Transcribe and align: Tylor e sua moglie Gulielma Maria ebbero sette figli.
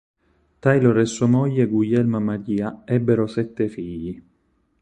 Tylor 0.61 0.97
e 0.97 1.05
sua 1.05 1.27
moglie 1.27 1.67
Gulielma 1.67 2.17
Maria 2.17 2.81
ebbero 2.85 3.27
sette 3.27 3.67
figli. 3.67 4.19